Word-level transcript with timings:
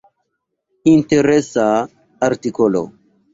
Interesa 0.93 1.67
artikolo. 2.29 2.83